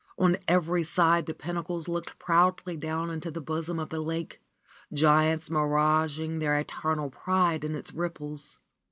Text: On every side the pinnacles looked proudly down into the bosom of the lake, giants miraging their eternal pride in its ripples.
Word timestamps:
On 0.17 0.35
every 0.47 0.83
side 0.83 1.27
the 1.27 1.33
pinnacles 1.35 1.87
looked 1.87 2.17
proudly 2.17 2.75
down 2.75 3.11
into 3.11 3.29
the 3.29 3.39
bosom 3.39 3.77
of 3.77 3.89
the 3.89 4.01
lake, 4.01 4.41
giants 4.91 5.49
miraging 5.51 6.39
their 6.39 6.57
eternal 6.57 7.11
pride 7.11 7.63
in 7.63 7.75
its 7.75 7.93
ripples. 7.93 8.57